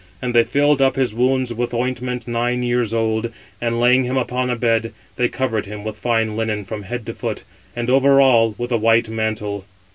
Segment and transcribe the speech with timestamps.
[0.19, 4.49] And they filled up his wounds with ointment nine years old; and laying him upon
[4.49, 7.43] a bed, they covered him with fine linen from head to foot;
[7.75, 9.63] and over all, with a white mantle.